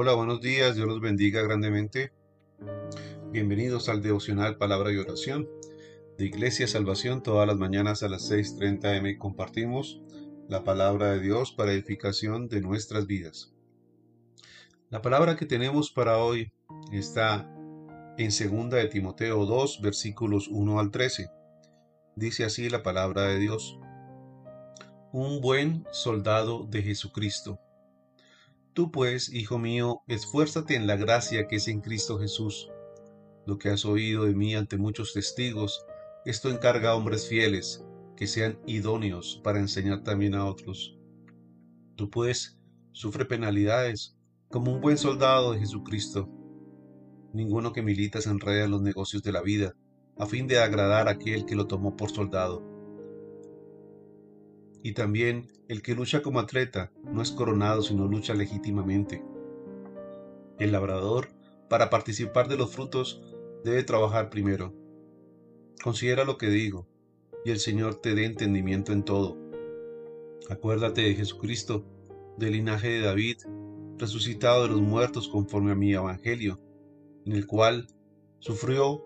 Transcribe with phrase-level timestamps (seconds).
[0.00, 2.12] Hola, buenos días, Dios los bendiga grandemente.
[3.32, 5.48] Bienvenidos al devocional Palabra y Oración
[6.16, 7.20] de Iglesia Salvación.
[7.20, 10.00] Todas las mañanas a las 6.30 m compartimos
[10.46, 13.52] la palabra de Dios para edificación de nuestras vidas.
[14.88, 16.52] La palabra que tenemos para hoy
[16.92, 17.52] está
[18.18, 21.28] en 2 de Timoteo 2, versículos 1 al 13.
[22.14, 23.80] Dice así la palabra de Dios.
[25.10, 27.58] Un buen soldado de Jesucristo.
[28.78, 32.70] Tú pues, hijo mío, esfuérzate en la gracia que es en Cristo Jesús.
[33.44, 35.84] Lo que has oído de mí ante muchos testigos,
[36.24, 37.84] esto encarga a hombres fieles,
[38.16, 40.96] que sean idóneos para enseñar también a otros.
[41.96, 42.56] Tú pues,
[42.92, 44.16] sufre penalidades
[44.48, 46.28] como un buen soldado de Jesucristo.
[47.32, 49.74] Ninguno que milita se enreda en los negocios de la vida,
[50.16, 52.77] a fin de agradar a aquel que lo tomó por soldado.
[54.82, 59.22] Y también el que lucha como atleta no es coronado sino lucha legítimamente.
[60.58, 61.28] El labrador,
[61.68, 63.22] para participar de los frutos,
[63.64, 64.74] debe trabajar primero.
[65.82, 66.88] Considera lo que digo,
[67.44, 69.36] y el Señor te dé entendimiento en todo.
[70.50, 71.84] Acuérdate de Jesucristo,
[72.36, 73.38] del linaje de David,
[73.98, 76.60] resucitado de los muertos conforme a mi evangelio,
[77.26, 77.88] en el cual
[78.38, 79.04] sufrió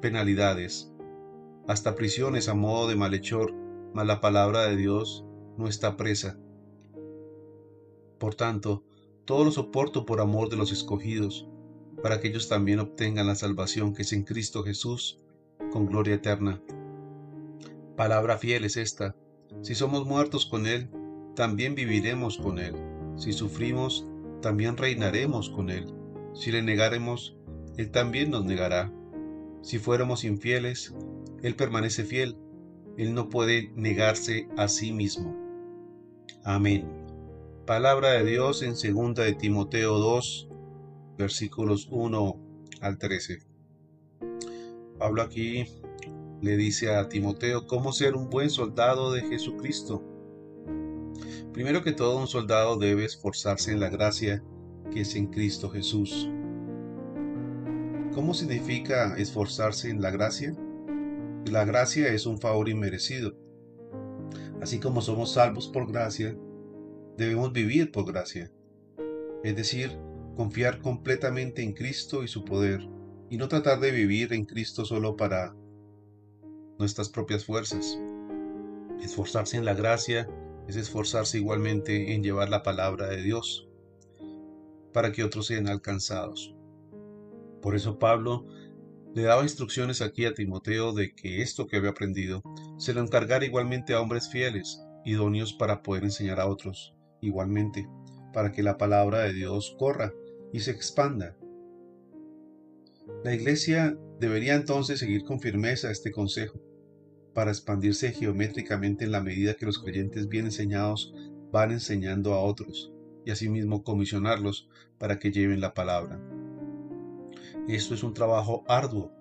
[0.00, 0.92] penalidades,
[1.66, 3.54] hasta prisiones a modo de malhechor,
[3.94, 5.24] mas la palabra de Dios
[5.56, 6.38] no está presa.
[8.18, 8.84] Por tanto,
[9.24, 11.48] todo lo soporto por amor de los escogidos,
[12.02, 15.20] para que ellos también obtengan la salvación que es en Cristo Jesús,
[15.70, 16.62] con gloria eterna.
[17.96, 19.16] Palabra fiel es esta.
[19.62, 20.88] Si somos muertos con Él,
[21.34, 22.74] también viviremos con Él.
[23.16, 24.06] Si sufrimos,
[24.40, 25.92] también reinaremos con Él.
[26.34, 27.36] Si le negaremos,
[27.76, 28.92] Él también nos negará.
[29.62, 30.94] Si fuéramos infieles,
[31.42, 32.36] Él permanece fiel.
[32.98, 35.34] Él no puede negarse a sí mismo.
[36.42, 36.84] Amén.
[37.64, 40.48] Palabra de Dios en 2 de Timoteo 2,
[41.16, 42.36] versículos 1
[42.80, 43.38] al 13.
[44.98, 45.66] Pablo aquí
[46.42, 50.02] le dice a Timoteo cómo ser un buen soldado de Jesucristo.
[51.52, 54.42] Primero que todo, un soldado debe esforzarse en la gracia
[54.90, 56.28] que es en Cristo Jesús.
[58.12, 60.56] ¿Cómo significa esforzarse en la gracia?
[61.46, 63.34] La gracia es un favor inmerecido.
[64.60, 66.36] Así como somos salvos por gracia,
[67.16, 68.52] debemos vivir por gracia.
[69.44, 69.96] Es decir,
[70.36, 72.80] confiar completamente en Cristo y su poder,
[73.30, 75.54] y no tratar de vivir en Cristo solo para
[76.78, 77.98] nuestras propias fuerzas.
[79.02, 80.28] Esforzarse en la gracia
[80.66, 83.68] es esforzarse igualmente en llevar la palabra de Dios
[84.92, 86.54] para que otros sean alcanzados.
[87.62, 88.46] Por eso Pablo
[89.14, 92.42] le daba instrucciones aquí a Timoteo de que esto que había aprendido
[92.78, 97.88] se lo encargara igualmente a hombres fieles, idóneos para poder enseñar a otros, igualmente,
[98.32, 100.12] para que la palabra de Dios corra
[100.52, 101.36] y se expanda.
[103.24, 106.60] La iglesia debería entonces seguir con firmeza este consejo
[107.34, 111.14] para expandirse geométricamente en la medida que los creyentes bien enseñados
[111.50, 112.92] van enseñando a otros
[113.24, 114.68] y asimismo comisionarlos
[114.98, 116.20] para que lleven la palabra.
[117.68, 119.12] Esto es un trabajo arduo,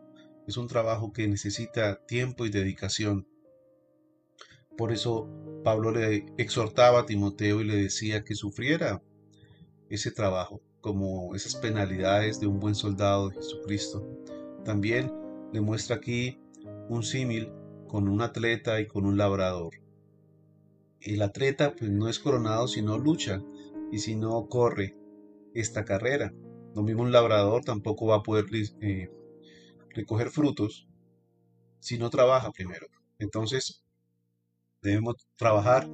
[0.48, 3.28] es un trabajo que necesita tiempo y dedicación.
[4.78, 5.28] Por eso
[5.66, 9.04] Pablo le exhortaba a Timoteo y le decía que sufriera
[9.90, 14.08] ese trabajo, como esas penalidades de un buen soldado de Jesucristo.
[14.64, 15.12] También
[15.52, 16.40] le muestra aquí
[16.88, 17.52] un símil
[17.90, 19.74] con un atleta y con un labrador.
[21.02, 23.44] El atleta pues no es coronado si no lucha
[23.92, 24.96] y si no corre
[25.54, 26.34] esta carrera.
[26.78, 28.46] Lo mismo un labrador tampoco va a poder
[28.82, 29.10] eh,
[29.96, 30.88] recoger frutos
[31.80, 32.86] si no trabaja primero.
[33.18, 33.84] Entonces
[34.84, 35.90] debemos trabajar,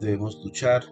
[0.00, 0.82] debemos luchar,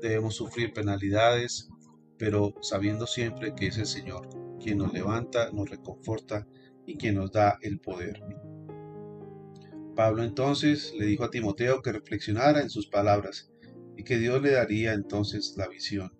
[0.00, 1.68] debemos sufrir penalidades,
[2.16, 6.46] pero sabiendo siempre que es el Señor quien nos levanta, nos reconforta
[6.86, 8.22] y quien nos da el poder.
[9.94, 13.50] Pablo entonces le dijo a Timoteo que reflexionara en sus palabras
[13.98, 16.16] y que Dios le daría entonces la visión.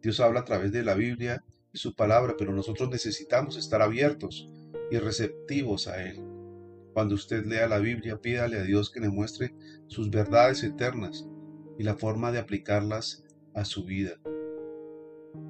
[0.00, 4.48] Dios habla a través de la Biblia y su palabra, pero nosotros necesitamos estar abiertos
[4.90, 6.22] y receptivos a Él.
[6.92, 9.54] Cuando usted lea la Biblia, pídale a Dios que le muestre
[9.86, 11.26] sus verdades eternas
[11.78, 13.24] y la forma de aplicarlas
[13.54, 14.20] a su vida.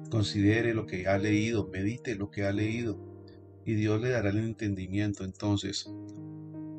[0.09, 2.97] Considere lo que ha leído, medite lo que ha leído
[3.65, 5.89] y Dios le dará el entendimiento entonces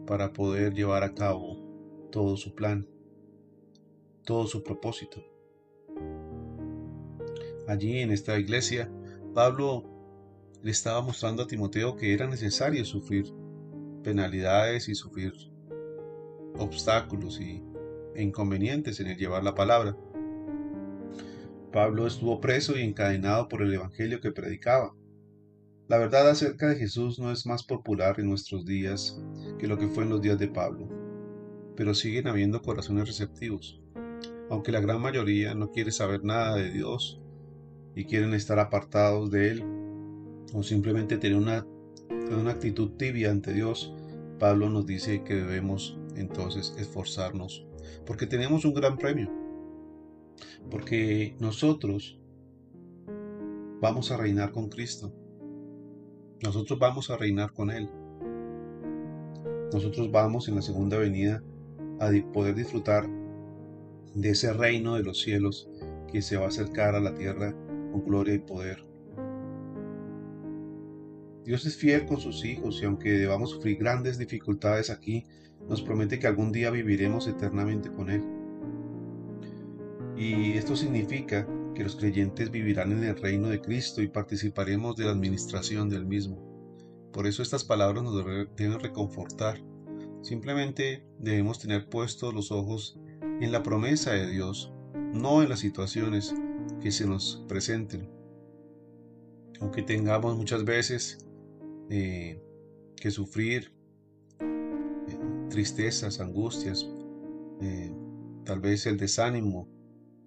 [0.06, 2.86] para poder llevar a cabo todo su plan,
[4.24, 5.24] todo su propósito.
[7.66, 8.90] Allí en esta iglesia,
[9.34, 9.82] Pablo
[10.62, 13.26] le estaba mostrando a Timoteo que era necesario sufrir
[14.04, 15.32] penalidades y sufrir
[16.56, 17.60] obstáculos y,
[18.14, 19.96] e inconvenientes en el llevar la palabra.
[21.72, 24.94] Pablo estuvo preso y encadenado por el Evangelio que predicaba.
[25.88, 29.20] La verdad acerca de Jesús no es más popular en nuestros días
[29.58, 30.88] que lo que fue en los días de Pablo,
[31.76, 33.82] pero siguen habiendo corazones receptivos.
[34.48, 37.20] Aunque la gran mayoría no quiere saber nada de Dios
[37.94, 39.64] y quieren estar apartados de Él,
[40.52, 41.66] o simplemente tener una,
[42.30, 43.94] una actitud tibia ante Dios,
[44.38, 47.66] Pablo nos dice que debemos entonces esforzarnos,
[48.06, 49.44] porque tenemos un gran premio
[50.70, 52.18] porque nosotros
[53.80, 55.12] vamos a reinar con Cristo.
[56.42, 57.88] Nosotros vamos a reinar con Él.
[59.72, 61.42] Nosotros vamos en la segunda venida
[62.00, 63.08] a poder disfrutar
[64.14, 65.68] de ese reino de los cielos
[66.10, 67.54] que se va a acercar a la tierra
[67.94, 68.84] con gloria y poder.
[71.44, 75.24] Dios es fiel con sus hijos y aunque debamos sufrir grandes dificultades aquí,
[75.68, 78.24] nos promete que algún día viviremos eternamente con Él.
[80.16, 85.04] Y esto significa que los creyentes vivirán en el reino de Cristo y participaremos de
[85.04, 86.42] la administración del mismo.
[87.12, 88.24] Por eso estas palabras nos
[88.56, 89.62] deben reconfortar.
[90.22, 92.98] Simplemente debemos tener puestos los ojos
[93.40, 94.72] en la promesa de Dios,
[95.12, 96.34] no en las situaciones
[96.84, 98.10] que se nos presenten.
[99.58, 101.26] Aunque tengamos muchas veces
[101.88, 102.38] eh,
[102.94, 103.72] que sufrir
[104.38, 106.86] eh, tristezas, angustias,
[107.62, 107.90] eh,
[108.44, 109.66] tal vez el desánimo,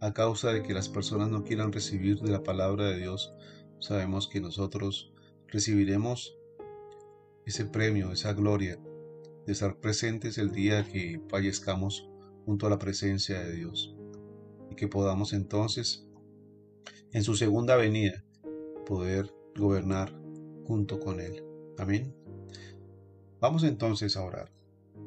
[0.02, 3.36] a causa de que las personas no quieran recibir de la palabra de Dios,
[3.80, 5.14] sabemos que nosotros
[5.50, 6.40] recibiremos
[7.46, 8.80] ese premio, esa gloria
[9.46, 12.10] de estar presentes el día que fallezcamos
[12.46, 13.96] junto a la presencia de Dios
[14.72, 16.07] y que podamos entonces
[17.14, 18.24] en su segunda venida
[18.86, 20.12] poder gobernar
[20.66, 21.44] junto con Él.
[21.78, 22.14] Amén.
[23.40, 24.52] Vamos entonces a orar.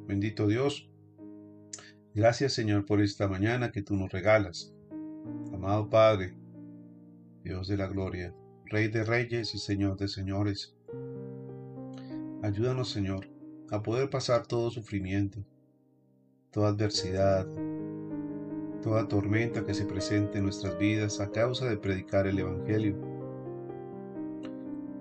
[0.06, 0.88] Bendito Dios,
[2.14, 4.72] gracias Señor por esta mañana que tú nos regalas.
[5.52, 6.34] Amado Padre,
[7.42, 8.34] Dios de la gloria,
[8.66, 10.74] Rey de reyes y Señor de señores,
[12.42, 13.28] ayúdanos Señor
[13.70, 15.44] a poder pasar todo sufrimiento,
[16.50, 17.46] toda adversidad,
[18.82, 22.96] toda tormenta que se presente en nuestras vidas a causa de predicar el Evangelio.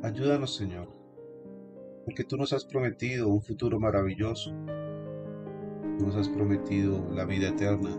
[0.04, 0.90] Ayúdanos Señor,
[2.06, 4.54] porque tú nos has prometido un futuro maravilloso,
[6.00, 7.98] nos has prometido la vida eterna,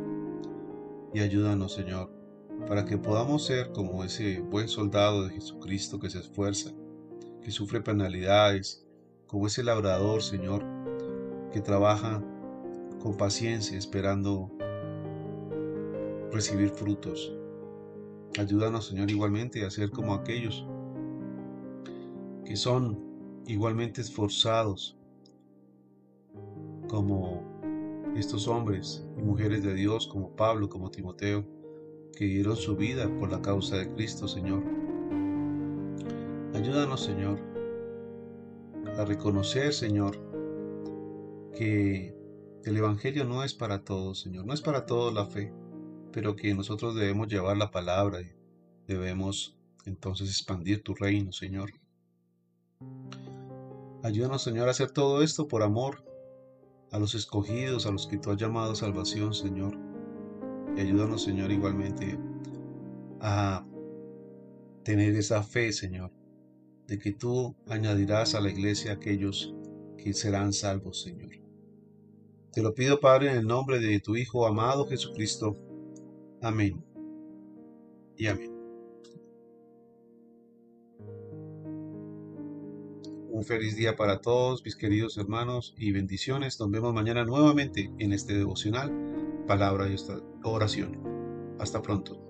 [1.13, 2.21] y ayúdanos Señor
[2.67, 6.73] para que podamos ser como ese buen soldado de Jesucristo que se esfuerza,
[7.43, 8.87] que sufre penalidades,
[9.27, 10.65] como ese labrador, Señor,
[11.53, 12.23] que trabaja
[13.01, 14.53] con paciencia esperando
[16.33, 17.35] recibir frutos.
[18.39, 20.67] Ayúdanos, Señor, igualmente a ser como aquellos
[22.45, 22.99] que son
[23.47, 24.97] igualmente esforzados,
[26.89, 27.43] como
[28.17, 31.45] estos hombres y mujeres de Dios, como Pablo, como Timoteo
[32.17, 34.63] que dieron su vida por la causa de Cristo, Señor.
[36.55, 37.39] Ayúdanos, Señor,
[38.99, 40.19] a reconocer, Señor,
[41.55, 42.15] que
[42.65, 45.53] el Evangelio no es para todos, Señor, no es para todos la fe,
[46.13, 48.33] pero que nosotros debemos llevar la palabra y
[48.87, 51.73] debemos entonces expandir tu reino, Señor.
[54.03, 56.05] Ayúdanos, Señor, a hacer todo esto por amor
[56.91, 59.91] a los escogidos, a los que tú has llamado a salvación, Señor
[60.77, 62.19] y ayúdanos, Señor, igualmente
[63.21, 63.67] a
[64.85, 66.13] tener esa fe, Señor,
[66.87, 69.55] de que tú añadirás a la iglesia aquellos
[69.99, 71.31] que serán salvos, Señor.
[72.53, 75.59] Te lo pido, Padre, en el nombre de tu Hijo amado Jesucristo.
[76.43, 76.83] Amén.
[78.17, 78.53] Y amén.
[83.31, 86.61] Un feliz día para todos, mis queridos hermanos, y bendiciones.
[86.61, 89.11] Nos vemos mañana nuevamente en este devocional
[89.47, 89.97] palabra y
[90.45, 91.57] oración.
[91.59, 92.30] Hasta pronto.